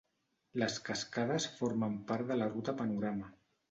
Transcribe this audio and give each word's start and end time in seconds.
Les 0.63 0.77
cascades 0.87 1.47
formen 1.61 1.97
part 2.11 2.35
de 2.35 2.43
la 2.43 2.53
Ruta 2.53 2.79
Panorama. 2.85 3.35